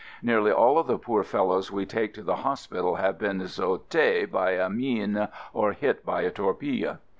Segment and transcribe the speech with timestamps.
[0.23, 4.25] Nearly all of the poor fellows we take to the hospi tal have been "saute
[4.25, 6.97] "by a mine or hit by a torpille.